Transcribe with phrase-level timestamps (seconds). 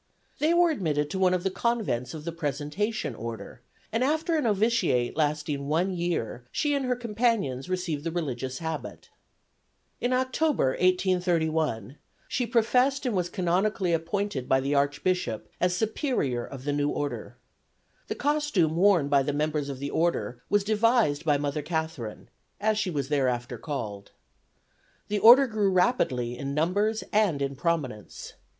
[0.39, 3.61] They were admitted to one of the convents of the Presentation Order,
[3.91, 9.11] and after a novitiate lasting one year she and her companions received the religious habit.
[9.99, 16.63] In October, 1831, she professed and was canonically appointed by the Archbishop as Superior of
[16.63, 17.37] the new order.
[18.07, 22.27] The costume worn by the members of the order was devised by Mother Catherine,
[22.59, 24.13] as she was thereafter called.
[25.09, 28.33] The Order grew rapidly in numbers and in prominence.